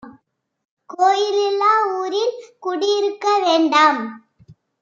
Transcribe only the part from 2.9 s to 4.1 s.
இருக்க வேண்டாம்